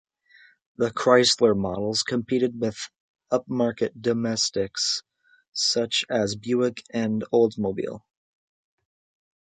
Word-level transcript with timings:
The 0.77 0.89
Chrysler 0.89 1.55
models 1.55 2.01
competed 2.01 2.59
with 2.59 2.89
upmarket 3.31 3.91
domestics 4.01 5.03
such 5.53 6.05
as 6.09 6.35
Buick 6.35 6.83
and 6.91 7.23
Oldsmobile. 7.31 8.01